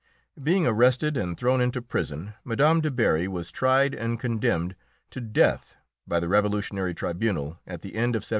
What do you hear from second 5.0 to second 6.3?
to death by the